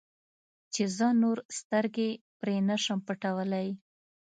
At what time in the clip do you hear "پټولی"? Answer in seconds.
3.07-3.67